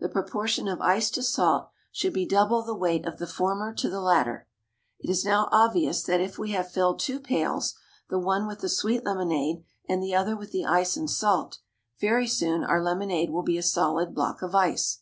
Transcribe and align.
The 0.00 0.08
proportion 0.10 0.68
of 0.68 0.82
ice 0.82 1.08
to 1.12 1.22
salt 1.22 1.70
should 1.90 2.12
be 2.12 2.26
double 2.26 2.60
the 2.62 2.74
weight 2.76 3.06
of 3.06 3.16
the 3.18 3.26
former 3.26 3.72
to 3.76 3.88
the 3.88 4.02
latter. 4.02 4.46
It 5.00 5.08
is 5.08 5.24
now 5.24 5.48
obvious 5.50 6.02
that 6.02 6.20
if 6.20 6.38
we 6.38 6.50
have 6.50 6.70
filled 6.70 7.00
two 7.00 7.18
pails, 7.18 7.74
the 8.10 8.18
one 8.18 8.46
with 8.46 8.58
"the 8.60 8.68
sweet 8.68 9.02
lemonade," 9.02 9.64
and 9.88 10.02
the 10.02 10.14
other 10.14 10.36
with 10.36 10.50
the 10.52 10.66
ice 10.66 10.94
and 10.98 11.08
salt, 11.08 11.60
very 11.98 12.26
soon 12.26 12.62
our 12.62 12.82
lemonade 12.82 13.30
will 13.30 13.42
be 13.44 13.56
a 13.56 13.62
solid 13.62 14.14
block 14.14 14.42
of 14.42 14.54
ice. 14.54 14.98